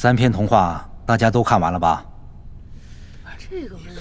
[0.00, 2.04] 三篇童话大家都看完了吧？
[3.36, 4.00] 这个问题，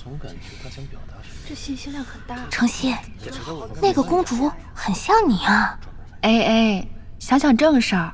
[0.00, 1.42] 总感觉他想表达什么。
[1.44, 2.36] 这信息量很大。
[2.48, 2.94] 程曦，
[3.82, 5.76] 那个公主很像你啊。
[6.20, 8.12] 哎哎，想想正事儿，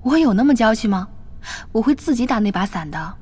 [0.00, 1.06] 我有那么娇气吗？
[1.72, 3.16] 我会自己打那把伞的。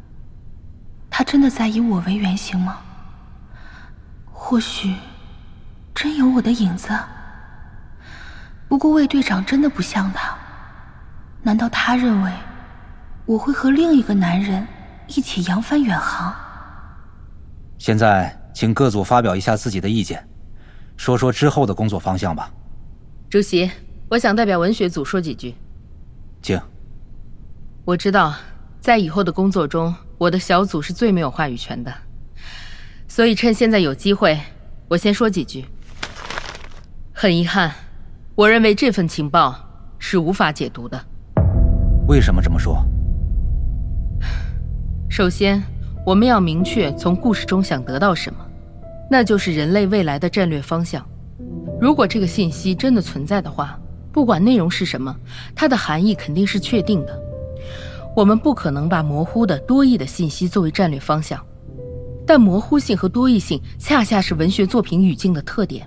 [1.11, 2.79] 他真的在以我为原型吗？
[4.33, 4.95] 或许，
[5.93, 6.97] 真有我的影子。
[8.69, 10.39] 不过魏队长真的不像他，
[11.43, 12.33] 难道他认为
[13.25, 14.67] 我会和另一个男人
[15.07, 16.35] 一起扬帆远航？
[17.79, 20.27] 现在，请各组发表一下自己的意见，
[20.97, 22.51] 说说之后的工作方向吧。
[23.31, 23.71] 主席，
[24.09, 25.55] 我想代表文学组说几句。
[26.43, 26.61] 请。
[27.85, 28.35] 我知道，
[28.81, 31.95] 在以后的工作中，我的小组是最没有话语权的，
[33.07, 34.39] 所以趁现在有机会，
[34.89, 35.65] 我先说几句。
[37.13, 37.73] 很遗憾，
[38.35, 39.55] 我认为这份情报
[40.01, 41.01] 是无法解读的。
[42.09, 42.85] 为什么这么说？
[45.13, 45.63] 首先，
[46.07, 48.39] 我们要明确从故事中想得到什么，
[49.11, 51.07] 那就是人类未来的战略方向。
[51.79, 53.79] 如果这个信息真的存在的话，
[54.11, 55.15] 不管内容是什么，
[55.55, 57.23] 它的含义肯定是确定的。
[58.17, 61.39] 我们不可能把模糊的多义的信息作为战略方向，
[62.27, 65.87] 但模糊性和多义性恰恰是文学作品语境的特点。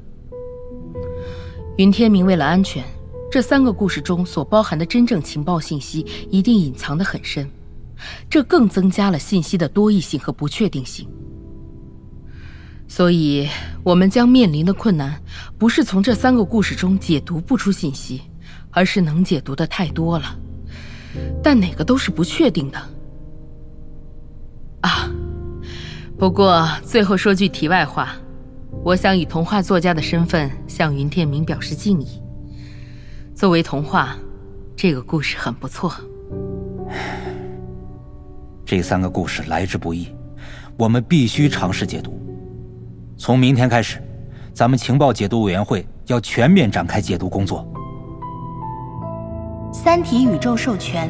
[1.78, 2.84] 云天明为了安全，
[3.32, 7.50] 这三个故事中所包含的真正情报信息一定隐藏得很深，
[8.30, 11.08] 这更增加了信息的多义性和不确定性。
[12.88, 13.48] 所以，
[13.84, 15.20] 我们将面临的困难，
[15.58, 18.22] 不是从这三个故事中解读不出信息，
[18.70, 20.38] 而是能解读的太多了。
[21.42, 22.78] 但哪个都是不确定的
[24.81, 25.09] 啊！
[26.17, 28.16] 不过最后说句题外话，
[28.83, 32.22] 我想以童话作家的身份向云天明表示敬意。
[33.33, 34.16] 作为童话，
[34.76, 35.94] 这个故事很不错。
[38.66, 40.08] 这三个故事来之不易，
[40.75, 42.20] 我们必须尝试解读。
[43.15, 44.02] 从明天开始，
[44.53, 47.64] 咱们情报解读委员会要全面展开解读工作。
[49.73, 51.08] 《三体》宇宙授权，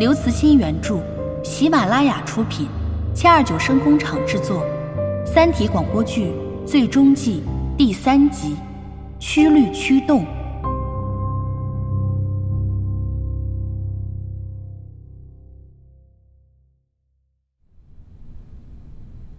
[0.00, 0.98] 刘慈欣原著，
[1.42, 2.66] 喜马拉雅出品，
[3.14, 4.64] 七二九声工厂制作，
[5.26, 6.32] 《三体》广播剧
[6.64, 7.42] 最终季
[7.76, 8.56] 第三集，
[9.18, 10.24] 曲率驱动。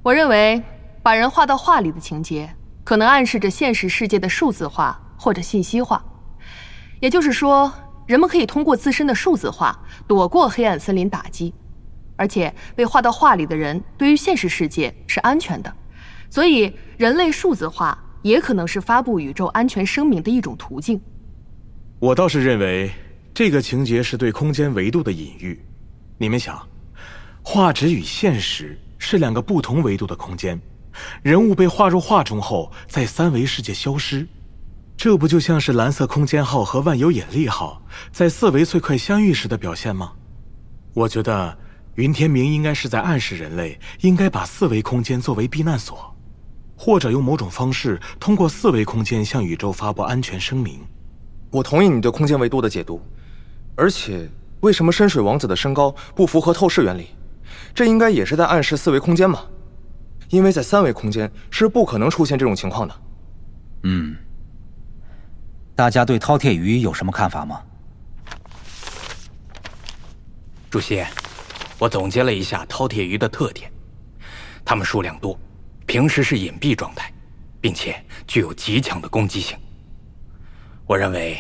[0.06, 0.62] 我认为，
[1.02, 2.48] 把人画到画里的情节，
[2.84, 6.06] 可能暗示着现实世界的数字化或者信息化，
[7.00, 7.74] 也就是说。
[8.06, 11.52] 人们可以通过自身的数字化躲过黑暗森林打击，
[12.16, 15.76] 而且被画到画里的人对于现实世界是安全的，
[16.30, 21.02] 所以人类数字化也可能是发布宇宙安全声明的一种途径。
[21.98, 22.92] 我倒是认为
[23.34, 25.60] 这个情节是对空间维度的隐喻。
[26.20, 26.62] 你们想，
[27.42, 30.60] 画纸与现实是两个不同维度的空间，
[31.22, 34.28] 人物被画入画中后，在三维世界消失。
[34.98, 37.80] 这不就像是蓝色空间号和万有引力号
[38.12, 40.14] 在四维碎块相遇时的表现吗？
[40.96, 41.56] 我觉得
[41.94, 46.16] 云天明应该是在暗示人类应该把四维空间作为避难所，
[46.76, 50.80] 或者用某种方式通过四维空间向宇宙发布安全声明。
[51.52, 53.00] 我同意你对空间维度的解读，
[53.76, 54.28] 而且
[54.62, 57.10] 为什么深水王子的身高不符合透视原理？
[57.76, 59.46] 这应该也是在暗示四维空间吧？
[60.30, 63.02] 因为在三维空间是不可能出现这种情况的。
[63.84, 64.16] 嗯。
[65.76, 67.62] 大家对饕餮鱼有什么看法吗？
[70.70, 71.04] 主席，
[71.78, 73.70] 我总结了一下饕餮鱼的特点：
[74.64, 75.38] 它们数量多，
[75.86, 77.12] 平时是隐蔽状态，
[77.60, 79.58] 并且具有极强的攻击性。
[80.88, 81.38] 我认为，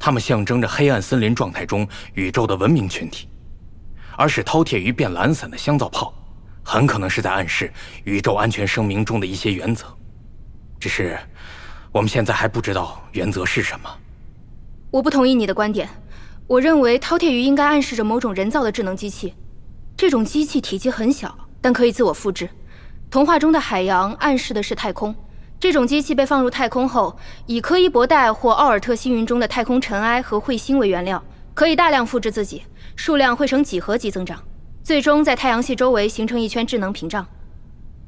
[0.00, 3.28] 它们象征着黑暗森林状态中宇宙的文明群体，
[4.16, 6.12] 而使饕餮鱼变懒散的香皂泡，
[6.62, 7.72] 很可能是在暗示
[8.04, 9.86] 宇宙安全声明中的一些原则。
[10.80, 11.18] 只是。
[11.92, 13.88] 我们现在还不知道原则是什么。
[14.90, 15.88] 我不同意你的观点。
[16.46, 19.32] 我认为饕餮鱼应该暗示着某种人造的智能机器，
[19.96, 22.50] 这种机器体积很小，但可以自我复制。
[23.10, 25.14] 童话中的海洋暗示的是太空，
[25.58, 31.24] 这种机器被放入太空后，以柯伊伯带或奥尔特星云中的太空尘埃和彗星为原料，
[31.54, 32.62] 可以大量复制自己，
[32.96, 34.42] 数量会呈几何级增长，
[34.82, 37.24] 最终在太阳系周围形成一圈智能屏障。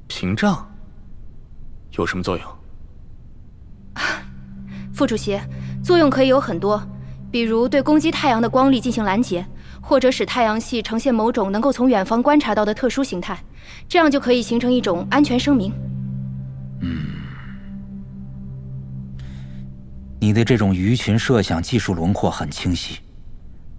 [0.08, 0.68] 屏障
[1.92, 2.46] 有什么作用？
[4.92, 5.38] 副主席，
[5.84, 6.82] 作用可以有很多，
[7.30, 9.46] 比如对攻击太阳的光力进行拦截，
[9.80, 13.38] 或者使太阳系呈现某种能够从远方观察到的特殊形态，
[13.86, 15.72] 这样就可以形成一种安全声明。
[16.80, 17.06] 嗯，
[20.18, 22.98] 你的这种鱼群设想技术轮廓很清晰，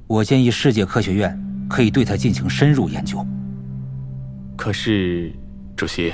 [0.10, 1.40] 我建议世界科学院
[1.70, 3.24] 可以对它进行深入研究。
[4.58, 5.32] 可是，
[5.78, 6.12] 主席，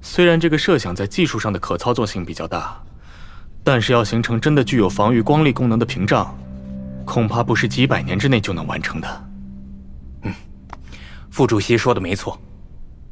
[0.00, 2.80] 虽然这个设想在技术上的可操作性比较大，
[3.64, 6.32] 但是要形成真的具有防御光力功能的屏障，
[7.04, 9.24] 恐怕不是几百年之内就能完成的。
[10.22, 10.32] 嗯，
[11.28, 12.40] 副主席说的没错，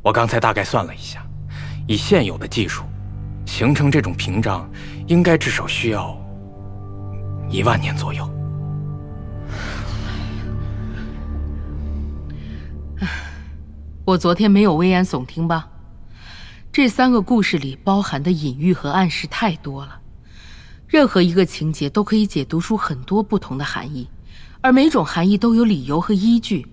[0.02, 1.20] 我刚才大概算了一下，
[1.88, 2.84] 以现有的技术，
[3.44, 4.70] 形成这种屏障，
[5.08, 6.16] 应该至少需要
[7.50, 8.24] 一万年左右。
[14.04, 15.68] 我昨天没有危言耸听吧？
[16.72, 20.00] 这三个故事里包含的隐喻和暗示太多了，
[20.86, 24.08] 任何一个情节都可以解读出很多不同的含义，
[24.60, 26.66] 而每种含义都有理由和依据。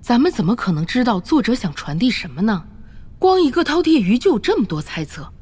[0.00, 2.64] 咱们怎么可能知道作者想传递什么呢？
[3.18, 5.32] 光一个饕餮鱼就有这么多猜测。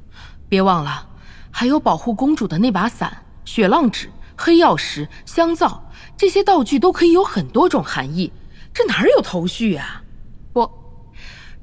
[0.48, 1.06] 别忘了，
[1.50, 8.32] 还有保护公主的那把伞、雪浪纸、黑曜石、香皂，这些道具都可以有很多种含义。
[8.72, 10.02] 这哪有头绪啊？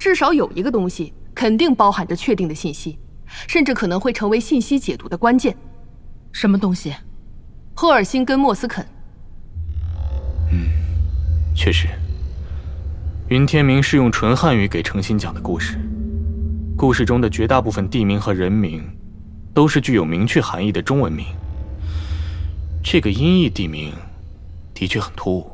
[0.01, 0.11] 不。
[0.11, 2.97] 至少有一个东西肯定包含着确定的信息，
[3.47, 5.55] 甚至可能会成为信息解读的关键。
[6.31, 6.93] 什么东西？
[7.75, 8.83] 赫尔辛跟莫斯肯。
[10.51, 10.69] 嗯，
[11.55, 11.87] 确实。
[13.29, 15.77] 云天明是用纯汉语给程心讲的故事，
[16.75, 18.83] 故事中的绝大部分地名和人名，
[19.53, 21.27] 都是具有明确含义的中文名。
[22.83, 23.93] 这个音译地名，
[24.73, 25.51] 的确很突兀。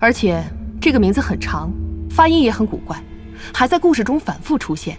[0.00, 0.42] 而且
[0.80, 1.70] 这个名字很长，
[2.10, 3.00] 发音也很古怪。
[3.52, 4.96] 还在故事中反复出现，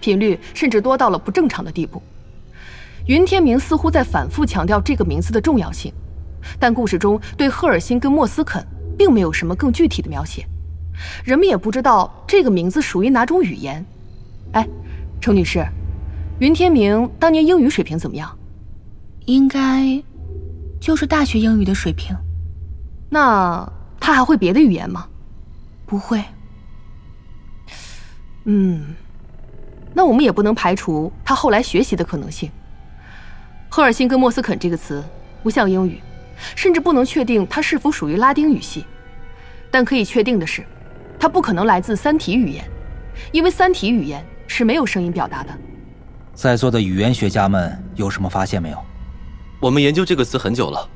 [0.00, 2.02] 频率甚至多到了不正常的地步。
[3.06, 5.92] 云天明似乎在反复强调这个名字的重要性，
[6.58, 8.66] 但故事中对赫尔辛跟莫斯肯
[8.96, 10.46] 并没有什么更具体的描写，
[11.24, 13.84] 人们也不知道这个名字属于哪种语言。
[14.52, 14.66] 哎，
[15.20, 15.66] 程女士，
[16.38, 18.38] 云天明当年英语水平怎么样？
[19.26, 20.02] 应该
[20.80, 22.16] 就是大学英语的水平。
[23.10, 23.70] 那
[24.00, 25.06] 他还会别的语言吗？
[25.86, 26.22] 不会。
[28.44, 28.94] 嗯，
[29.92, 32.50] 那我们也不能排除他后来学习的可能性。
[33.68, 35.02] 赫尔辛跟莫斯肯这个词
[35.42, 36.00] 不像英语，
[36.54, 38.84] 甚至不能确定它是否属于拉丁语系。
[39.70, 40.64] 但可以确定的是，
[41.18, 42.64] 它不可能来自三体语言，
[43.32, 45.50] 因为三体语言是没有声音表达的。
[46.34, 48.78] 在座的语言学家们有什么发现没有？
[49.60, 50.88] 我们研究这个词很久了，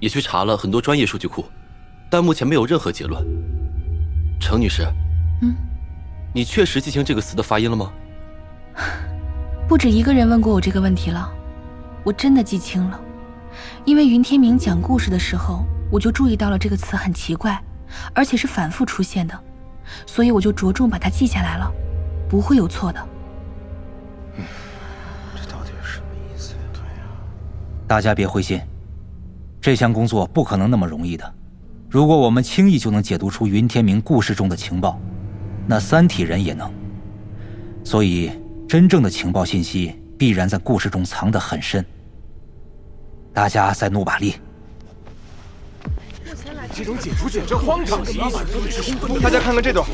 [0.00, 1.44] 也去查了很多专业数据库，
[2.10, 3.24] 但目前没有任何结论。
[4.40, 4.82] 程女士，
[5.40, 5.54] 嗯。
[6.36, 7.90] 你确实记清这个词的发音了吗？
[9.66, 11.32] 不止一个人问过我这个问题了，
[12.04, 13.00] 我真的记清了。
[13.86, 17.58] 因为云天明讲故事的时候，我就注意到了这个词很奇怪，
[18.12, 19.34] 而且是反复出现的，
[20.04, 21.72] 所以我就着重把它记下来了，
[22.28, 23.00] 不会有错的。
[24.36, 24.44] 嗯，
[25.34, 26.58] 这到底是什么意思呀？
[26.70, 27.08] 对呀，
[27.86, 28.60] 大家别灰心，
[29.58, 31.34] 这项工作不可能那么容易的。
[31.88, 35.00] 如果我们轻易就能解读出云天明故事中的情报。
[35.66, 36.72] 那三体人也能，
[37.82, 38.30] 所以
[38.68, 41.84] 真正的情报信息必然在故事中藏得很深。
[43.32, 44.36] 大家再努把力。
[46.72, 48.04] 这种解除简直荒唐！
[49.22, 49.86] 大家看看这段，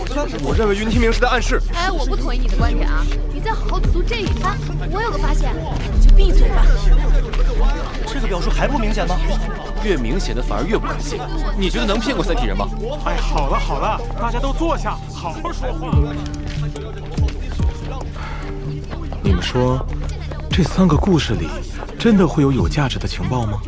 [0.43, 1.61] 我认为云天明是在暗示。
[1.75, 3.05] 哎，我不同意你的观点啊！
[3.33, 4.59] 你再好好读读这一番。
[4.91, 5.55] 我有个发现，
[5.95, 6.67] 你就闭嘴吧。
[8.07, 9.17] 这个表述还不明显吗？
[9.85, 11.19] 越明显的反而越不可信。
[11.59, 12.69] 你觉得能骗过三体人吗？
[13.05, 15.91] 哎，好了好了，大家都坐下，好好说话。
[19.23, 19.85] 你们说，
[20.51, 21.49] 这三个故事里
[21.99, 23.61] 真的会有有价值的情报吗？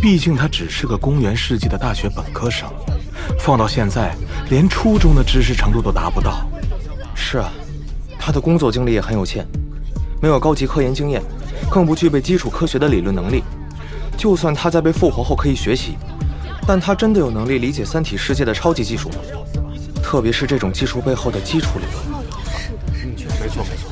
[0.00, 2.68] 毕竟他只是个公元世纪的大学本科生，
[3.38, 4.14] 放到现在，
[4.50, 6.44] 连初中的知识程度都达不到。
[7.14, 7.50] 是啊，
[8.18, 9.46] 他的工作经历也很有限，
[10.20, 11.22] 没有高级科研经验，
[11.70, 13.44] 更不具备基础科学的理论能力。
[14.16, 15.96] 就算他在被复活后可以学习，
[16.66, 19.16] 但他真的有能力理解三体世界的超级技术吗？
[20.02, 22.22] 特别是这种技术背后的基础理论。
[22.94, 23.90] 是的，没错没错。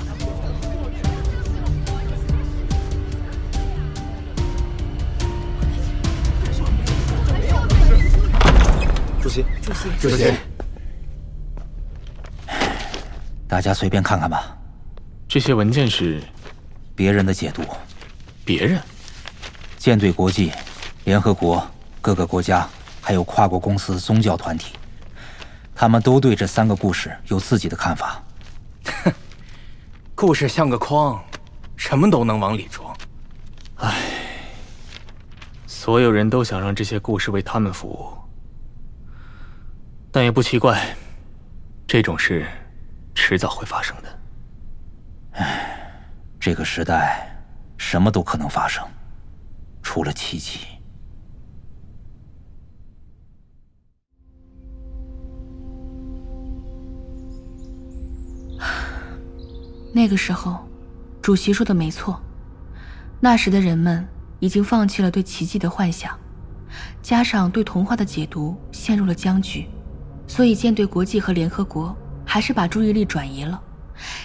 [9.23, 10.33] 主席，主席，主席，
[13.49, 14.57] 大家随便看看吧。
[15.29, 16.21] 这些文件是
[16.95, 17.63] 别人的解读。
[18.45, 18.81] 别人？
[19.81, 20.53] 舰队国际、
[21.05, 21.67] 联合国、
[22.03, 22.69] 各个国家，
[23.01, 24.75] 还有跨国公司、宗教团体，
[25.75, 28.23] 他们都对这三个故事有自己的看法。
[28.85, 29.11] 哼，
[30.15, 31.19] 故事像个筐，
[31.77, 32.95] 什么都能往里装。
[33.77, 33.97] 唉，
[35.67, 38.19] 所有人都想让这些故事为他们服务。
[40.13, 40.95] 但也不奇怪，
[41.87, 42.47] 这种事
[43.15, 44.19] 迟早会发生的。
[45.41, 45.91] 唉，
[46.39, 47.35] 这个时代
[47.79, 48.87] 什么都可能发生，
[49.93, 50.61] 除了奇迹。
[59.93, 60.65] 那个时候
[61.21, 62.23] 主席说的没错
[63.19, 64.07] 那时的人们
[64.39, 66.17] 已经放弃了对奇迹的幻想
[67.03, 69.67] 加上对童话的解读陷入了僵局
[70.29, 73.61] 所以舰队国际和联合国还是把注意力转移了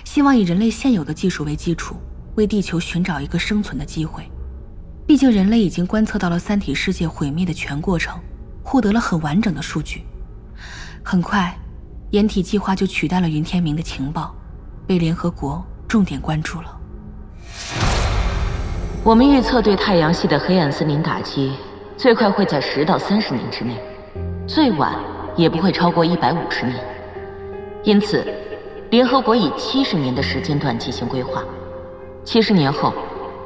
[0.04, 1.96] 希望以人类现有的技术为基础
[2.36, 4.30] 为地球寻找一个生存的机会。
[5.08, 8.20] 毕竟人类已经观测到了三体世界毁灭的全过程，
[8.64, 10.04] 获得了很完整的数据。
[11.04, 11.56] 很快，
[12.10, 14.34] 掩体计划就取代了云天明的情报。
[14.88, 16.78] 被联合国重点关注了。
[19.04, 21.54] 我们预测对太阳系的黑暗森林打击，
[21.98, 23.80] 最快会在十到三十年之内，
[24.48, 24.96] 最晚
[25.36, 26.80] 也不会超过一百五十年。
[27.84, 28.26] 因此，
[28.92, 31.44] 联合国以七十年的时间段进行规划。
[32.24, 32.94] 七十年后，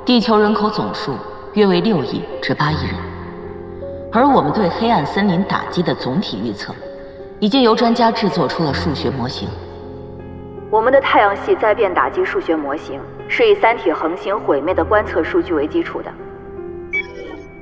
[0.05, 1.17] 地球人口总数
[1.59, 2.95] 约为六亿至八亿人。
[4.13, 6.73] 而我们对黑暗森林打击的总体预测，
[7.37, 9.49] 已经由专家制作出了数学模型。
[10.71, 16.09] 我们的太阳系灾变打击数学模型是以三体恒星毁灭的观测数据为基础的。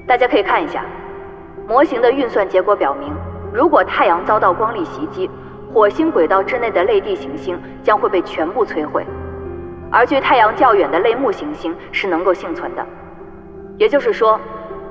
[0.06, 0.86] 大家可以看一下，
[1.68, 3.12] 模型的运算结果表明，
[3.52, 5.28] 如果太阳遭到光力袭击，
[5.74, 9.04] 火星轨道之内的类地行星将会被全部摧毁，
[9.92, 12.86] 而距太阳较远的类木行星是能够幸存的。
[13.78, 14.40] 也就是说，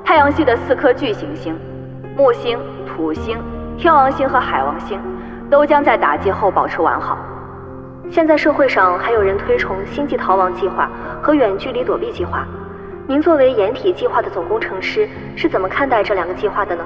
[0.05, 1.59] 太阳系的四颗巨行星——
[2.16, 3.37] 木星、土星、
[3.76, 5.00] 天王星和海王星，
[5.50, 7.19] 都将在打击后保持完好。
[8.09, 10.88] 现在社会上还有人推崇星际逃亡计划
[11.21, 12.47] 和远距离躲避计划，
[13.09, 16.85] 您作为掩体计划的总工程师是怎么看待这两个计划的呢？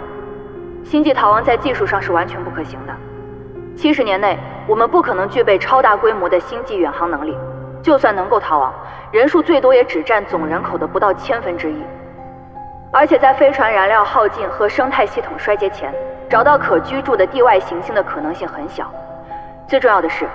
[0.83, 2.95] 星际逃亡在技术上是完全不可行的。
[3.77, 7.37] 七十年内，我们不可能具备超大规模的星际远航能力，
[7.83, 8.73] 就算能够逃亡，
[9.11, 11.83] 人数最多也只占总人口的不到千分之一。
[12.93, 15.95] 而且在飞船燃料耗尽和生态系统衰竭前，
[16.29, 18.93] 找到可居住的地外行星的可能性很小。
[19.67, 20.27] 最重要的是。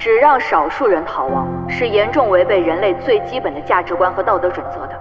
[0.00, 4.94] 只让少数人逃亡，是严重违背人类最基本的价值观和道德准则的，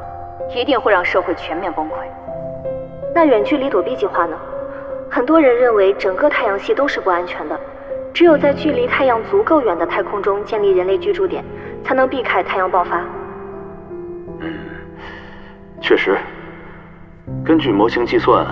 [0.56, 1.92] 一定会让社会全面崩溃。
[3.14, 4.36] 那远距离躲避计划呢？
[5.08, 7.56] 很多人认为整个太阳系都是不安全的，
[8.12, 11.46] 只有在距离太阳足够远的太空中建立人类居住点，
[11.84, 13.02] 才能避开太阳爆发。
[14.40, 14.54] 嗯，
[15.82, 16.18] 确实，
[17.44, 18.46] 根据模型计算，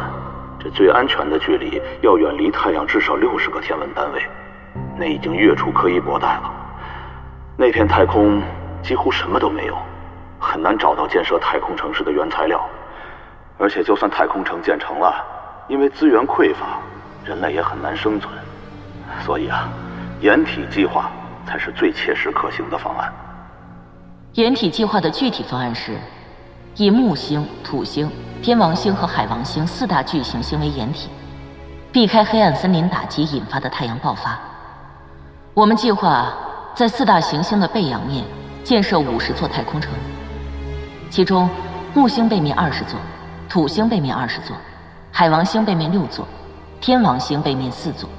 [0.59, 4.21] 这最安全的距离要远离太阳至少六十个天文单位。
[4.97, 6.51] 那已经跃出可以博带了。
[7.57, 8.41] 那片太空
[8.81, 9.77] 几乎什么都没有，
[10.39, 12.65] 很难找到建设太空城市的原材料。
[13.57, 15.23] 而且，就算太空城建成了，
[15.67, 16.79] 因为资源匮乏，
[17.25, 18.33] 人类也很难生存。
[19.21, 19.69] 所以啊，
[20.19, 21.09] 掩体计划
[21.45, 23.11] 才是最切实可行的方案。
[24.33, 25.97] 掩体计划的具体方案是，
[26.75, 28.09] 以木星、土星、
[28.41, 31.09] 天王星和海王星四大巨行星为掩体，
[31.91, 34.37] 避开黑暗森林打击引发的太阳爆发。
[35.53, 36.33] 我们计划
[36.73, 38.25] 在四大行星的背阳面
[38.63, 39.93] 建设五十座太空城，
[41.09, 41.49] 其中
[41.93, 42.99] 木星背面二十座，
[43.47, 44.57] 土星背面二十座，
[45.13, 46.27] 海王星背面六座，
[46.81, 48.09] 天王星背面四座。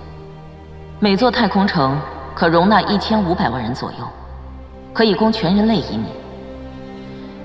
[0.99, 2.01] 每座太空城
[2.37, 4.07] 可容纳一千五百万人左右，
[4.93, 6.05] 可以供全人类移民。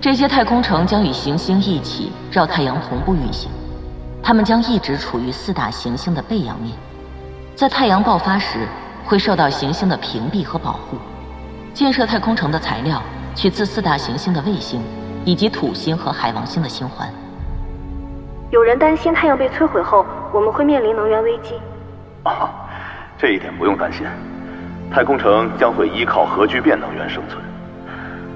[0.01, 3.49] 这些太空城将与行星一起绕太阳同步运行，
[4.21, 6.75] 它们将一直处于四大行星的背阳面，
[7.55, 8.67] 在太阳爆发时。
[9.03, 10.95] 会受到行星的屏蔽和保护。
[11.73, 13.01] 建设太空城的材料
[13.35, 14.79] 取自四大行星的卫星，
[15.25, 17.09] 以及土星和海王星的星环。
[18.51, 21.55] 有人担心太阳被摧毁后，我们会面临能源危机。
[22.23, 22.47] 啊，
[23.17, 24.05] 这一点不用担心。
[24.93, 27.41] 太空城将会依靠核聚变能源生存。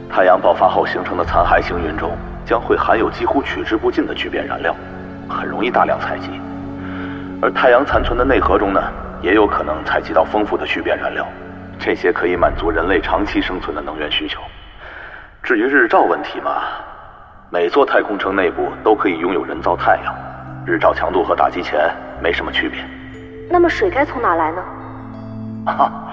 [0.10, 4.74] 太阳爆发后形成的残骸星云中，将会含有几乎取之不尽的聚变燃料，
[5.28, 6.30] 很容易大量采集。
[7.42, 8.82] 而太阳残存的内核中呢？
[9.22, 11.26] 也有可能采集到丰富的聚变燃料，
[11.80, 14.40] 这些可以满足人类长期生存的能源需求。
[15.42, 16.62] 至于日照问题嘛，
[17.50, 20.14] 每座太空城内部都可以拥有人造太阳，
[20.66, 21.90] 日照强度和打击前
[22.22, 22.80] 没什么区别。
[23.50, 24.64] 那么水该从哪来呢？
[25.66, 25.92] 哈，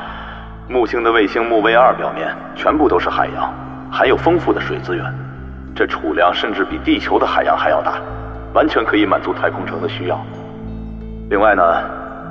[0.72, 3.52] 木星的卫星木卫二表面全部都是海洋，
[3.90, 5.04] 含有丰富的水资源，
[5.76, 8.00] 这储量甚至比地球的海洋还要大，
[8.54, 10.18] 完全可以满足太空城的需要。
[11.28, 11.62] 另外呢？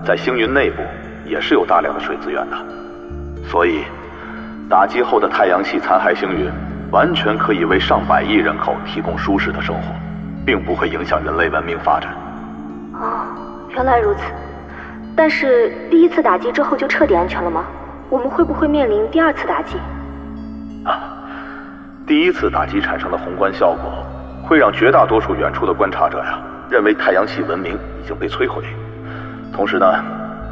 [0.04, 0.82] 在星云内部
[1.24, 2.58] 也是有大量的水资源的，
[3.48, 3.84] 所以
[4.68, 6.50] 打击后的太阳系残骸星云
[6.90, 9.94] 完全可以为上百亿人口提供舒适的生活，
[10.44, 12.12] 并不会影响人类文明发展。
[12.94, 13.28] 哦，
[13.76, 14.24] 原来如此。
[15.16, 17.64] 但是第一次打击之后就彻底安全了吗？
[18.12, 19.78] 我们会不会面临第二次打击？
[20.84, 21.00] 啊，
[22.06, 24.06] 第一次打击产生的宏观效果
[24.44, 26.38] 会让绝大多数远处的观察者呀
[26.70, 28.66] 认为太阳系文明已经被摧毁。
[29.54, 29.86] 同时呢，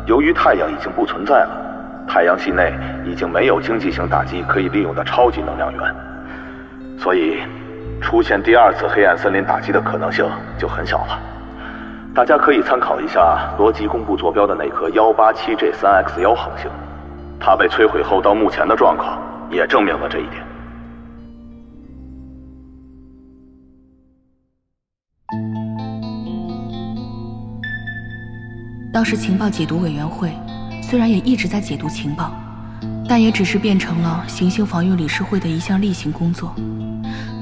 [0.05, 2.73] 由于太阳已经不存在了，太阳系内
[3.03, 5.95] 已经没有经济型打击可以利用的超级能量源，
[6.97, 7.39] 所以
[7.99, 10.25] 出现第二次黑暗森林打击的可能性
[10.57, 11.19] 就很小了。
[12.15, 16.71] 大家可以参考一下罗辑公布坐标的那颗幺八七 G 三 X 幺恒星，
[17.39, 19.19] 它被摧毁后到目前的状况
[19.49, 20.45] 也证明了这一点。
[28.91, 30.33] 当时情报解读委员会
[30.81, 32.33] 虽然也一直在解读情报，
[33.07, 36.53] 但也只是变成了行星防御理事会的一项例行工作。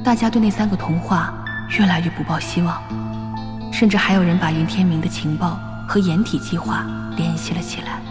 [0.03, 1.33] 大家对那三个童话
[1.79, 2.81] 越来越不抱希望，
[3.73, 6.85] 甚至还有人把云天明的情报和掩体计划
[7.15, 8.01] 联系了起来。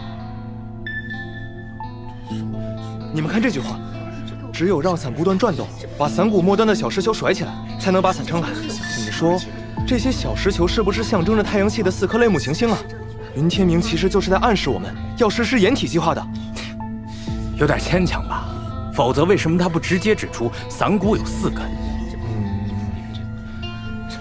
[3.17, 3.79] 你们看这句话：
[4.53, 8.49] 只有让伞不断转动，把伞骨末端的小石球甩起来，才能把伞撑开。
[9.03, 9.41] 你说，
[9.87, 12.77] 这些小石球是不是象征着太阳系的四颗类木行星啊？
[13.35, 16.23] 云天明其实就是在暗示我们要实施掩体计划的，
[17.59, 18.45] 有点牵强吧？
[18.93, 21.63] 否则为什么他不直接指出伞骨有四根？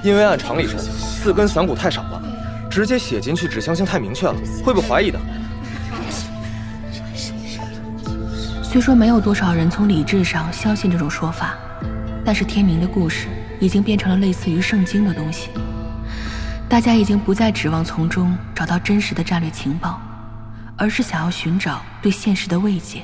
[0.02, 2.22] 因为按常理说，四根伞骨太少了，
[2.70, 4.34] 直接写进去指向性太明确了，
[4.64, 5.20] 会被怀疑的。
[8.76, 11.54] 虽说没有多少人从理智上相信这种说法，
[12.22, 13.26] 但是天明的故事
[13.58, 15.48] 已经变成了类似于圣经的东西。
[16.68, 19.98] 大家已经不再指望从中找到真实的战略情报，
[20.76, 23.02] 而是想要寻找对现实的慰藉。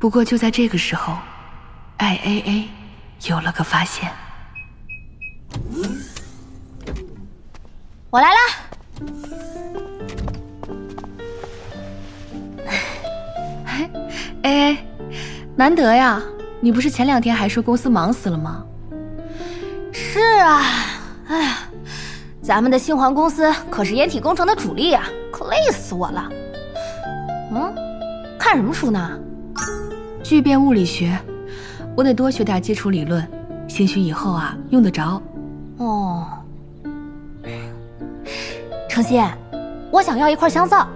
[0.00, 1.16] 不过就在这个时候
[1.98, 2.64] ，IAA
[3.28, 4.10] 有了个发现。
[8.10, 8.40] 我来啦
[14.42, 14.76] ！AA，
[15.56, 16.22] 难得呀！
[16.60, 18.64] 你不是前两天还说公司忙死了吗？
[19.92, 20.62] 是啊，
[21.28, 21.58] 哎呀。
[22.42, 26.28] 咱们的星环公司可是掩体工程的主力啊，可累死我了。
[27.50, 27.74] 嗯，
[28.38, 29.18] 看什么书呢？
[30.22, 31.18] 聚变物理学，
[31.96, 33.26] 我得多学点基础理论，
[33.66, 35.22] 兴许以后啊用得着。
[35.78, 36.26] 哦，
[38.90, 39.24] 程心，
[39.90, 40.86] 我想要一块香皂。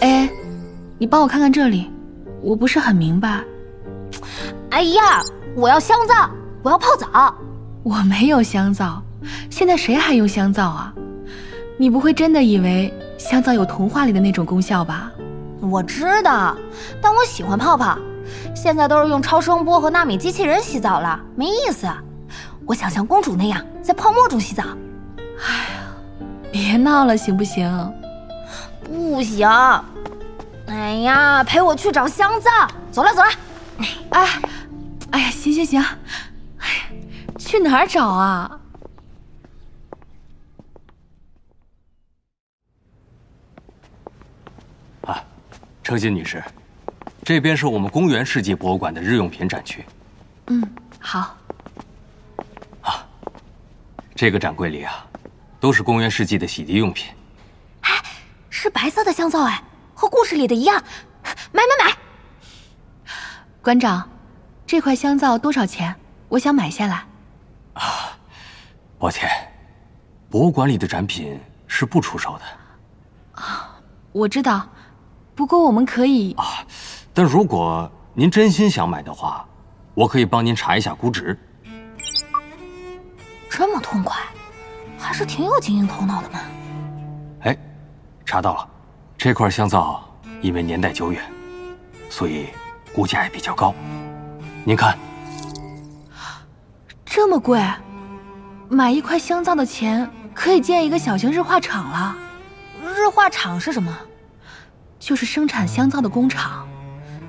[0.00, 0.28] 哎，
[0.98, 1.90] 你帮我看看这里，
[2.44, 3.42] 我不是很明白。
[4.70, 5.22] 哎呀，
[5.56, 6.30] 我要香皂，
[6.62, 7.34] 我要泡澡。
[7.82, 9.02] 我没有香皂。
[9.48, 10.92] 现在谁还用香皂啊？
[11.78, 15.10] 你不会真的以为香皂有童话里的那种功效吧？
[15.60, 16.54] 我知道，
[17.00, 17.96] 但我喜欢泡泡。
[18.54, 21.86] 现在都是用超声波和纳米机器人洗澡了，没意思。
[22.66, 24.62] 我想像公主那样在泡沫中洗澡。
[25.38, 25.80] 哎呀，
[26.52, 27.92] 别闹了，行不行？
[28.84, 29.48] 不行。
[30.66, 32.50] 哎呀，陪我去找香皂。
[32.90, 33.28] 走了，走了。
[34.10, 34.40] 哎，
[35.10, 35.80] 哎呀，行行行。
[36.58, 36.86] 哎呀，
[37.38, 38.60] 去哪儿找啊？
[45.02, 45.22] 啊
[45.82, 46.42] 程心女士，
[47.22, 49.84] 这边是我们公园世纪博物馆的日用品展区。
[50.46, 50.62] 嗯，
[50.98, 51.36] 好。
[52.80, 53.06] 啊，
[54.14, 55.06] 这个展柜里啊，
[55.60, 57.12] 都是公园世纪的洗涤用品。
[57.82, 58.02] 哎，
[58.48, 59.62] 是白色的香皂哎，
[60.04, 60.82] 和故事里的一样。
[61.50, 61.96] 买买买！
[63.62, 64.06] 馆长，
[64.66, 65.94] 这块香皂多少钱？
[66.28, 67.06] 我想买下来。
[67.72, 68.18] 啊，
[68.98, 69.30] 抱歉，
[70.28, 73.42] 博物馆里的展品是不出售的。
[73.42, 73.80] 啊，
[74.12, 74.68] 我知道。
[75.34, 76.64] 不过我们可以啊，
[77.14, 79.48] 但如果您真心想买的话，
[79.94, 81.36] 我可以帮您查一下估值。
[83.48, 84.20] 这么痛快，
[84.98, 86.40] 还是挺有经营头脑的嘛。
[87.40, 87.56] 哎，
[88.26, 88.68] 查到了，
[89.24, 90.04] 这块香皂
[90.42, 91.24] 因为年代久远，
[92.10, 92.50] 所以
[92.94, 93.74] 估价也比较高。
[94.66, 94.98] 您看，
[97.06, 97.58] 这么贵，
[98.68, 102.14] 买一块香皂的钱可以建一个小型日化厂了。
[102.94, 103.98] 日化厂是什么？
[104.98, 106.68] 就是生产香皂的工厂，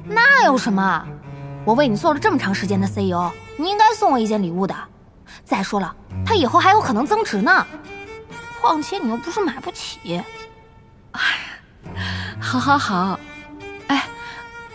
[0.04, 1.08] 那有什么？
[1.64, 4.76] 我为你做了这么长时间的 CEO，你应该送我一件礼物的。
[5.46, 7.66] 再说了，它以后还有可能增值呢。
[8.60, 10.22] 况且你又不是买不起。
[11.14, 11.22] 哎，
[12.40, 13.20] 好，好，好。
[13.88, 14.04] 哎，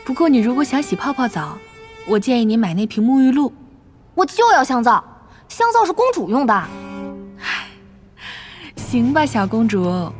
[0.04, 1.56] 不过你如果想洗泡泡澡，
[2.06, 3.52] 我建议你买那瓶沐浴露。
[4.14, 5.02] 我就要香皂，
[5.48, 6.54] 香皂是公主用的。
[6.54, 7.68] 哎，
[8.76, 10.12] 行吧，小公主。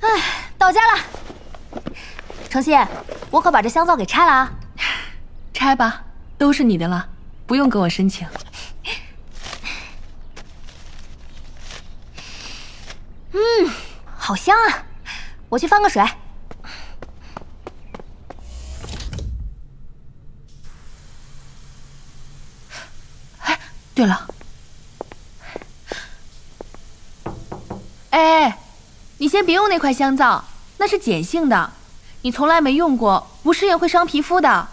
[0.00, 0.08] 哎，
[0.56, 1.02] 到家了。
[2.48, 2.72] 程曦，
[3.30, 4.52] 我可把这香皂给拆了啊！
[5.52, 6.04] 拆吧，
[6.38, 7.08] 都是你的了，
[7.46, 8.26] 不用跟我申请。
[14.24, 14.86] 好香啊！
[15.50, 16.02] 我去放个水。
[23.40, 23.60] 哎，
[23.94, 24.26] 对了，
[28.08, 28.58] 哎，
[29.18, 30.42] 你先别用那块香皂，
[30.78, 31.74] 那是碱性的，
[32.22, 34.68] 你从来没用过，不适应会伤皮肤的。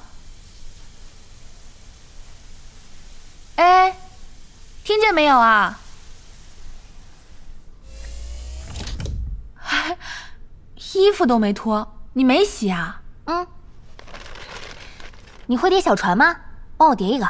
[3.57, 3.97] 哎，
[4.85, 5.80] 听见没有啊？
[10.93, 13.01] 衣服都没脱，你没洗啊？
[13.25, 13.47] 嗯。
[15.45, 16.35] 你会叠小船吗？
[16.77, 17.29] 帮我叠一个。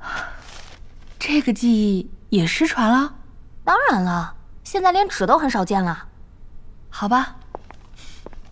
[1.18, 3.14] 这个技艺也失传了？
[3.64, 6.06] 当然了，现在连纸都很少见了。
[6.90, 7.36] 好吧，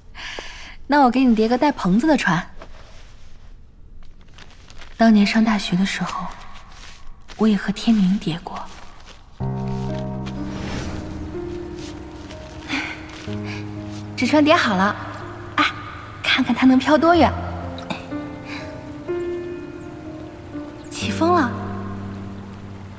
[0.86, 2.50] 那我给你叠个带棚子的船。
[4.96, 6.26] 当年上大学的时候，
[7.36, 8.62] 我也和天明叠过。
[14.16, 14.96] 纸船叠好了，
[15.56, 15.64] 哎，
[16.22, 17.30] 看看它能飘多远。
[20.90, 21.50] 起风了，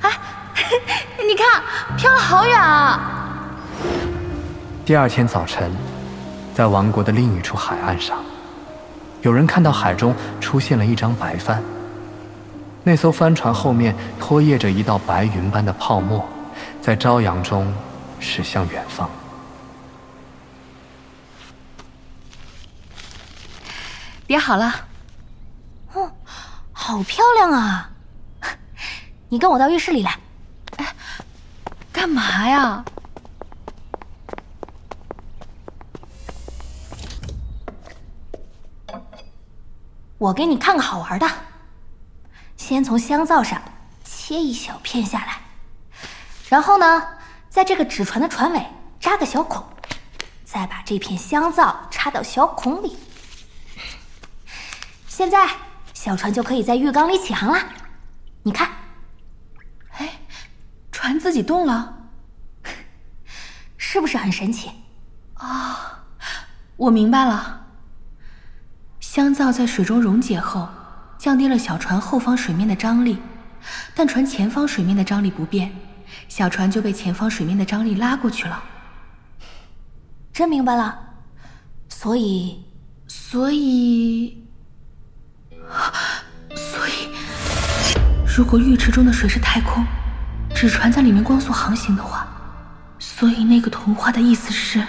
[0.02, 0.12] 哎，
[1.28, 1.64] 你看，
[1.98, 3.00] 飘了好远啊！
[4.86, 5.72] 第二天早晨，
[6.54, 8.20] 在王国的另一处海岸上，
[9.24, 11.60] 有人看到海中出现了一张白帆。
[12.84, 16.24] 那艘帆船后面拖曳着一道白云般的泡沫，
[16.80, 17.74] 在朝阳中
[18.20, 19.10] 驶向远方。
[24.28, 24.86] 叠好了，
[25.94, 26.12] 哦，
[26.74, 27.90] 好漂亮啊！
[29.30, 30.20] 你跟我到浴室里来。
[30.76, 30.96] 哎，
[31.94, 32.84] 干嘛呀？
[40.18, 41.26] 我给你看个好玩的。
[42.58, 43.62] 先从香皂上
[44.04, 45.40] 切一小片下来，
[46.50, 47.02] 然后呢，
[47.50, 48.62] 在这个纸船的船尾
[49.00, 49.64] 扎个小孔，
[50.44, 52.98] 再把这片香皂插到小孔里。
[55.18, 55.50] 现在
[55.96, 57.60] 小船就可以在浴缸里起航了！
[58.44, 58.70] 你看，
[59.94, 60.12] 哎，
[60.92, 62.12] 船自己动了，
[63.78, 64.70] 是不是很神奇？
[65.34, 66.06] 啊，
[66.76, 67.66] 我明白了。
[69.00, 70.70] 香皂在水中溶解后，
[71.18, 73.20] 降低了小船后方水面的张力，
[73.96, 75.76] 但船前方水面的张力不变，
[76.28, 78.64] 小船就被前方水面的张力拉过去了。
[80.32, 80.96] 真明白了，
[81.90, 82.64] 所以，
[83.08, 84.44] 所以。
[88.38, 89.84] 如果浴池中的水是太空，
[90.54, 92.28] 纸船在里面光速航行的话，
[93.00, 94.80] 所以那个童话的意思是……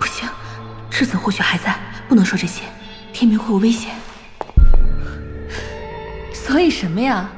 [0.00, 0.26] 不行，
[0.88, 1.78] 智子或许还在，
[2.08, 2.62] 不能说这些，
[3.12, 3.90] 天明会有危险。
[6.32, 7.28] 所以什么呀？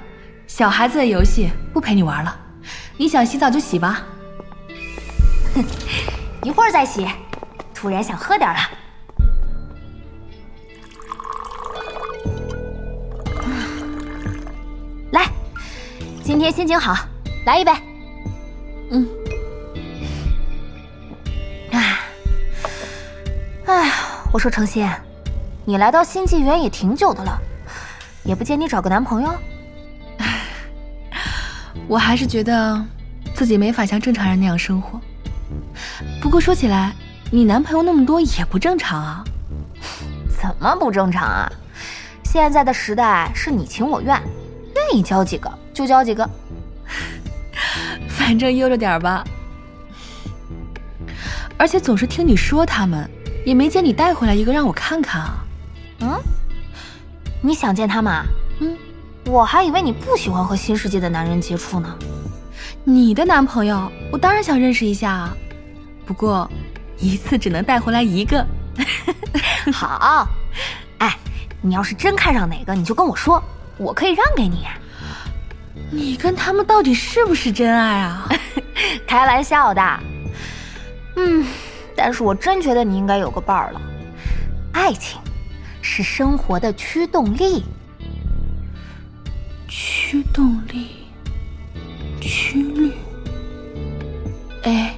[0.47, 2.39] 小孩子的游戏不陪你玩了，
[2.97, 4.05] 你想洗澡就洗吧。
[5.53, 5.65] 哼，
[6.45, 7.05] 一会儿再洗，
[7.75, 8.59] 突然想喝点了。
[16.27, 16.93] 今天心情好，
[17.45, 17.71] 来一杯。
[18.91, 19.09] 嗯。
[21.71, 22.01] 哎，
[23.67, 23.93] 哎，
[24.33, 24.91] 我说程心，
[25.65, 27.41] 你来到新纪元也挺久的了，
[28.25, 29.33] 也不见你找个男朋友。
[31.87, 32.85] 我还是觉得
[33.33, 35.01] 自己没法像正常人那样生活。
[36.21, 36.93] 不过说起来，
[37.31, 39.23] 你男朋友那么多也不正常啊。
[40.43, 41.49] 怎么不正常啊？
[42.25, 44.21] 现在的时代是你情我愿，
[44.75, 45.49] 愿意交几个。
[45.77, 46.27] 就交几个，
[48.09, 49.23] 反正悠着点吧。
[51.59, 53.07] 而且总是听你说他们，
[53.45, 55.45] 也没见你带回来一个让我看看啊。
[56.01, 56.19] 嗯，
[57.43, 58.25] 你想见他们啊？
[58.61, 58.75] 嗯，
[59.27, 61.95] 我还以为你不喜欢和新世界的男人接触呢。
[62.83, 65.37] 你的男朋友，我当然想认识一下啊。
[66.07, 66.51] 不过，
[66.99, 68.47] 一次只能带回来一个。
[69.71, 70.27] 好，
[70.97, 71.15] 哎，
[71.61, 73.43] 你要是真看上哪个，你就跟我说，
[73.77, 74.67] 我可以让给你。
[75.91, 78.29] 你跟他们到底是不是真爱啊？
[79.07, 80.01] 开玩笑的。
[81.17, 81.47] 嗯，
[81.97, 83.81] 但是我真觉得你应该有个伴儿了。
[84.73, 85.19] 爱情
[85.81, 87.65] 是生活的驱动力。
[89.69, 91.07] 驱动力，
[92.21, 92.93] 驱律。
[94.63, 94.97] 哎，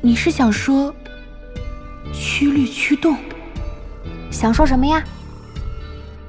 [0.00, 0.94] 你是想说
[2.12, 3.16] 驱率驱动？
[4.30, 5.02] 想说什么呀？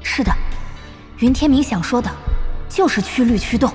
[0.04, 0.32] 是的，
[1.20, 2.10] 云天明想说的。
[2.78, 3.74] 就是驱律驱动。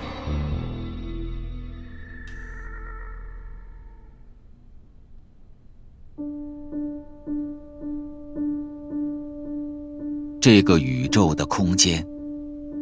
[10.41, 12.07] 这个宇宙的空间，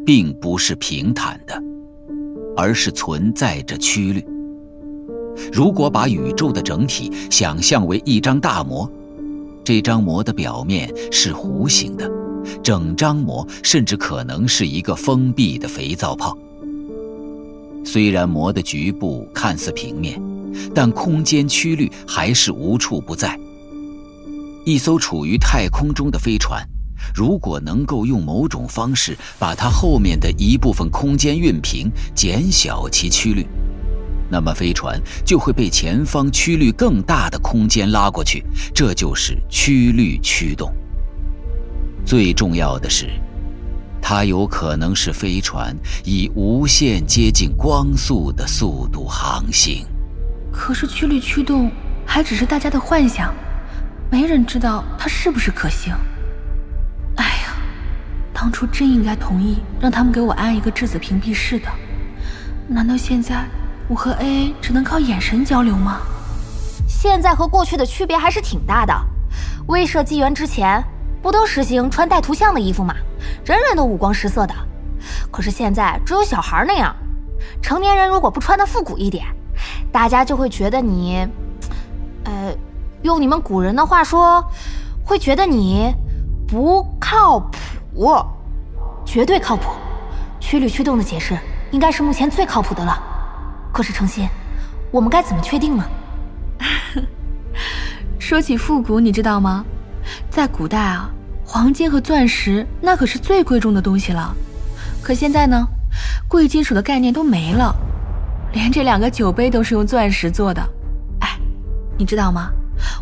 [0.04, 1.58] 并不是平坦的，
[2.54, 4.22] 而是存在着曲率。
[5.50, 8.86] 如果把宇宙的整体想象为一张大膜，
[9.64, 12.19] 这张膜的表面是弧形的。
[12.62, 16.36] 整张膜甚至可能是一个封闭的肥皂泡。
[17.84, 20.20] 虽然膜的局部看似平面，
[20.74, 23.38] 但空间曲率还是无处不在。
[24.64, 26.62] 一艘处于太空中的飞船，
[27.14, 33.46] 如果能够用某种方式把它后面的一部分空间运平，减小其曲率，
[34.30, 40.70] 那么飞船就会被前方曲率更大的空间拉过去，这就是曲率驱动。
[42.04, 43.08] 最重要的是，
[44.02, 49.86] 它有可能是飞船以无限接近光速的速度航行。
[50.52, 51.70] 可是曲率驱动
[52.04, 53.32] 还只是大家的幻想。
[54.10, 55.94] 没人知道它是不是可行。
[57.16, 57.54] 哎呀，
[58.34, 61.68] 当初真应该同意让他们给我安一个质子屏蔽室的。
[62.66, 63.44] 难道现在
[63.86, 66.00] 我和 A A 只能靠眼神交流吗？
[66.88, 68.92] 现在和过去的区别还是挺大的。
[69.68, 70.82] 威慑纪元之前
[71.22, 72.94] 不都实行穿带图像的衣服吗？
[73.44, 74.54] 人人都五光十色的。
[75.30, 76.94] 可是现在只有小孩那样。
[77.62, 79.26] 成年人如果不穿的复古一点，
[79.90, 81.26] 大家就会觉得你，
[82.24, 82.52] 呃。
[83.02, 84.44] 用你们古人的话说，
[85.02, 85.90] 会觉得你
[86.46, 87.40] 不靠
[87.94, 88.22] 谱，
[89.06, 89.70] 绝对靠谱。
[90.38, 91.34] 曲率驱动的解释
[91.70, 93.02] 应该是目前最靠谱的了。
[93.72, 94.28] 可是程心，
[94.90, 95.84] 我们该怎么确定呢？
[98.20, 99.64] 说起复古，你知道吗？
[100.30, 101.10] 在古代啊，
[101.44, 104.34] 黄金和钻石那可是最贵重的东西了。
[105.02, 105.66] 可现在呢，
[106.28, 107.74] 贵金属的概念都没了，
[108.52, 110.62] 连这两个酒杯都是用钻石做的。
[111.20, 111.38] 哎，
[111.98, 112.50] 你知道吗？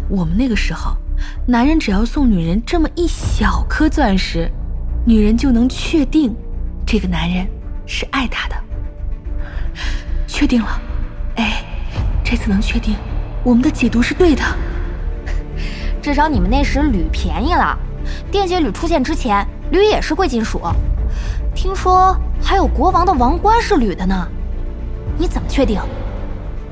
[0.09, 0.97] 我们那个时候，
[1.47, 4.51] 男人只要送女人这么一小颗钻石，
[5.05, 6.35] 女人就能确定
[6.87, 7.47] 这个男人
[7.87, 8.57] 是爱她的。
[10.27, 10.81] 确定了，
[11.37, 11.64] 哎，
[12.25, 12.97] 这次能确定
[13.42, 14.42] 我们的解读是对的。
[16.00, 17.76] 至少你们那时铝便宜了，
[18.30, 20.61] 电解铝出现之前，铝也是贵金属。
[21.54, 24.28] 听说还有国王的王冠是铝的呢，
[25.18, 25.80] 你怎么确定？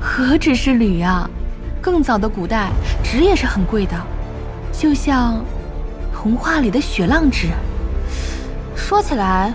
[0.00, 1.28] 何止是铝啊！
[1.80, 2.68] 更早的古代，
[3.02, 3.94] 纸也是很贵的，
[4.72, 5.44] 就像
[6.14, 7.48] 童话里的雪浪纸。
[8.74, 9.52] 说起来，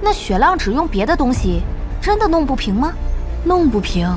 [0.00, 1.62] 那雪浪纸用别的东西
[2.00, 2.92] 真的弄不平吗？
[3.44, 4.08] 弄不平，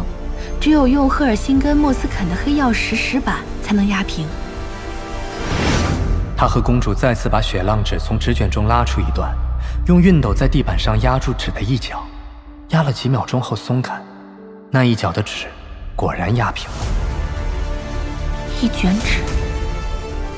[0.60, 4.28] 只有用赫尔辛根莫斯肯的黑曜石石板才能压平。
[6.42, 9.32] 他和公主再次把雪浪纸从纸卷中拉出一段，
[9.86, 12.04] 用熨斗在地板上压住纸的一角，
[12.70, 13.94] 压了几秒钟后松开，
[14.72, 15.46] 那一角的纸
[15.96, 16.78] 果然压平了。
[18.60, 19.20] 一卷纸，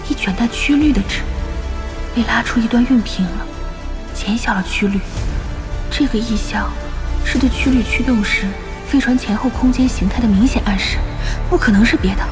[0.10, 1.22] 一卷带曲率的纸，
[2.14, 3.48] 被拉出一段熨平了，
[4.14, 5.00] 减小了曲率。
[5.90, 6.70] 这个意象
[7.24, 8.46] 是对曲率驱动时
[8.86, 10.98] 飞船前后空间形态的明显暗示，
[11.50, 12.28] 不可能是别的。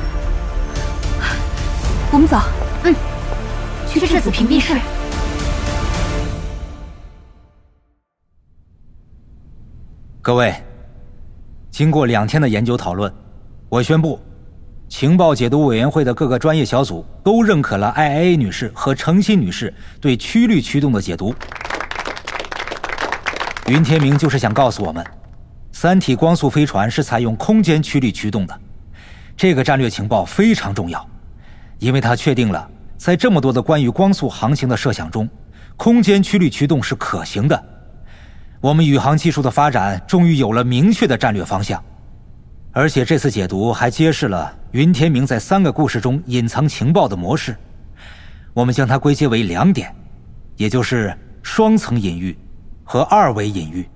[2.12, 2.38] 我们走，
[2.84, 2.94] 嗯，
[4.00, 4.74] 去质子屏蔽室。
[10.22, 10.56] 各位，
[11.70, 13.14] 经过两天的研究讨论，
[13.68, 14.18] 我宣布。
[14.88, 21.36] 情报解读委员会的各个专业小组都认可了艾 A 女士和程心女士对曲率驱动的解读。
[23.68, 25.06] 云天明就是想告诉我们，
[25.74, 28.62] 三体光速飞船是采用空间曲率驱动的。
[29.36, 31.06] 这个战略情报非常重要，
[31.80, 32.71] 因为它确定了
[33.02, 35.28] 在这么多的关于光速航行的设想中，
[35.76, 37.64] 空间曲率驱动是可行的。
[38.60, 41.84] 我们宇航技术的发展终于有了明确的战略方向。
[42.72, 47.56] 而且这次解读还揭示了云天明在三个故事中隐藏情报的模式，
[48.54, 49.92] 我们将它归结为两点，
[50.56, 51.12] 也就是
[51.42, 52.38] 双层隐喻
[52.84, 53.90] 和二维隐喻。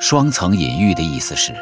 [0.00, 1.54] 双层隐喻的意思是，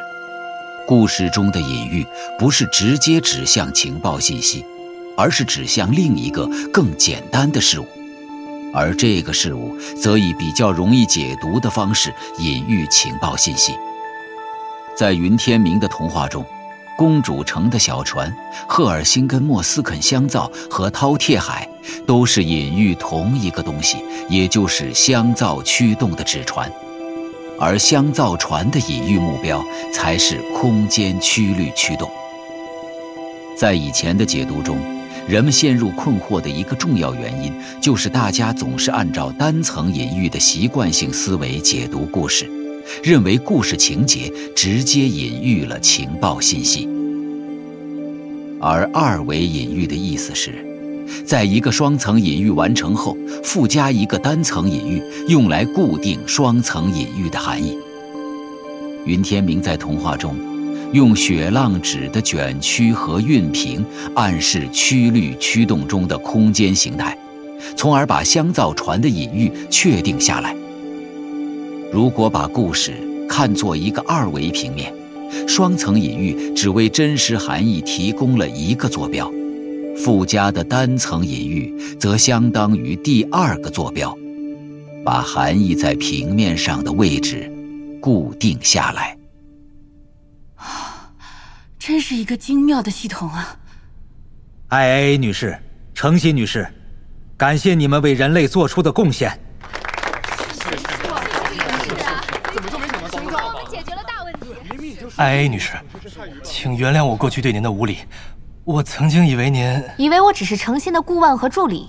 [0.87, 2.07] 故事中的隐喻
[2.39, 4.65] 不是直接指向情报信息，
[5.19, 7.87] 而是指向另一个更简单的事物，
[8.73, 13.75] 而这个事物则以比较容易解读的方式隐喻情报信息。
[14.97, 16.47] 在云天明的童话中，
[16.97, 18.33] 公主城的小船、
[18.69, 21.69] 赫尔辛根莫斯肯香皂和饕餮海，
[22.07, 26.71] 都是隐喻同一个东西，也就是香皂驱动的纸船。
[27.59, 32.09] 而香皂船的隐喻目标才是空间曲率驱动。
[33.57, 34.79] 在以前的解读中，
[35.29, 42.51] 人们陷入困惑的一个重要原因，就是大家总是按照单层隐喻的习惯性思维解读故事。
[43.03, 46.89] 认为故事情节直接隐喻了情报信息，
[48.59, 50.65] 而二维隐喻的意思是，
[51.27, 53.15] 在一个双层隐喻完成后，
[53.45, 57.77] 附加一个单层隐喻，用来固定双层隐喻的含义。
[59.05, 60.35] 云天明在童话中，
[60.93, 67.17] 用雪浪纸的卷曲和熨平暗示曲率驱动中的空间形态，
[67.77, 70.57] 从而把香皂船的隐喻确定下来。
[71.93, 72.95] 如果把故事
[73.29, 74.91] 看作一个二维平面，
[75.47, 79.31] 双层隐喻只为真实含义提供了一个坐标，
[79.97, 84.17] 附加的单层隐喻则相当于第二个坐标，
[85.05, 87.53] 把含义在平面上的位置
[88.01, 89.18] 固定下来。
[91.79, 93.57] 真是一个精妙的系统啊！
[94.69, 95.57] 艾 A 女士、
[95.95, 96.69] 程心女士，
[97.37, 99.39] 感谢你们为人类做出的贡献。
[105.17, 105.73] 艾 A 女士，
[106.43, 107.99] 请原谅我过去对您的无礼。
[108.65, 111.89] 我曾经以为您以为我只是诚心的顾问和助理，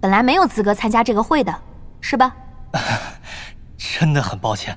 [0.00, 1.62] 本来没有资格参加这个会的，
[2.00, 2.36] 是吧？
[3.76, 4.76] 真的很抱歉，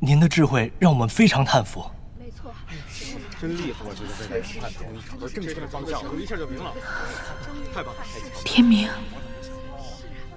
[0.00, 1.84] 您的智慧让我们非常叹服。
[3.42, 3.84] 真厉害！
[3.84, 6.72] 我觉得未来判终于找到正确的方向，一下就明了。
[7.74, 8.00] 太棒了！
[8.44, 8.88] 天明，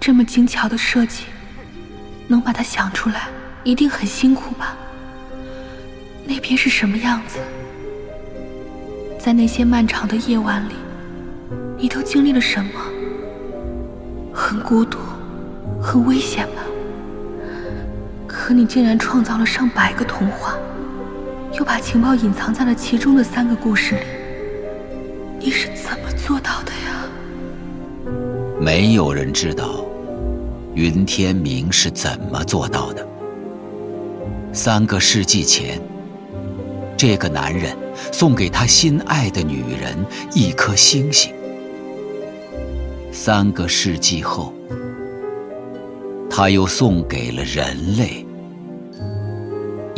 [0.00, 1.26] 这么精巧的设计，
[2.26, 3.28] 能把它想出来，
[3.62, 4.76] 一定很辛苦吧？
[6.24, 7.38] 那边是什么样子？
[9.20, 10.74] 在那些漫长的夜晚里，
[11.78, 12.72] 你都经历了什么？
[14.34, 14.98] 很孤独，
[15.80, 16.62] 很危险吧？
[18.26, 20.56] 可你竟然创造了上百个童话，
[21.56, 24.00] 又把情报隐藏在了其中的三个故事里，
[25.40, 27.08] 你是怎么做到的呀？
[28.60, 29.86] 没有人知道
[30.74, 33.06] 云天明是怎么做到的。
[34.52, 35.80] 三个世纪前。
[36.98, 37.76] 这个男人
[38.10, 39.94] 送给他心爱的女人
[40.32, 41.30] 一颗星星。
[43.12, 44.54] 三个世纪后，
[46.30, 48.25] 他又送给了人类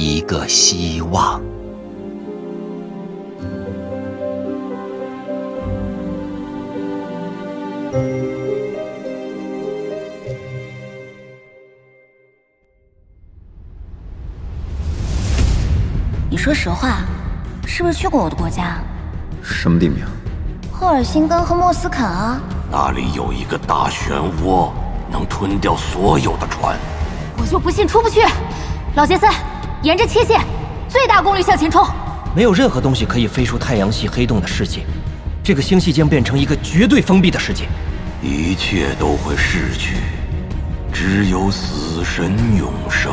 [0.00, 1.42] 一个希望。
[16.30, 17.00] 你说实话，
[17.66, 18.78] 是不是去过我的国家？
[19.42, 20.06] 什么地名？
[20.72, 22.40] 赫尔辛根和莫斯肯啊。
[22.70, 24.12] 那里有一个大漩
[24.44, 24.70] 涡，
[25.10, 26.78] 能吞掉所有的船。
[27.36, 28.20] 我就不信出不去。
[28.94, 29.28] 老杰森，
[29.82, 30.40] 沿着切线，
[30.88, 31.86] 最大功率向前冲。
[32.34, 34.84] 没有任何东西可以飞出太阳系黑洞的世界，
[35.42, 37.64] 这个星系将变成一个绝对封闭的世界。
[38.20, 39.94] 一切都会逝去，
[40.92, 43.12] 只有死神永生。